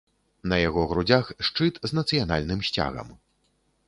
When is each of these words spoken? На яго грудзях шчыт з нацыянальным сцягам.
На 0.51 0.57
яго 0.59 0.85
грудзях 0.93 1.29
шчыт 1.49 1.77
з 1.91 1.97
нацыянальным 1.99 2.65
сцягам. 2.71 3.13